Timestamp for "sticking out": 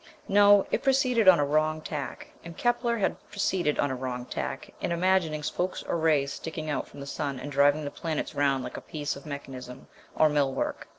6.33-6.87